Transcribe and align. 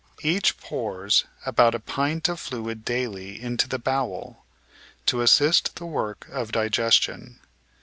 Each 0.23 0.57
pours 0.57 1.25
about 1.45 1.75
a 1.75 1.79
pint 1.79 2.27
of 2.27 2.39
fluid 2.39 2.83
daily 2.83 3.39
into 3.39 3.67
the 3.69 3.77
bowel, 3.77 4.43
to 5.05 5.21
assist 5.21 5.75
the 5.75 5.85
work 5.85 6.27
of 6.31 6.51
digestion. 6.51 7.39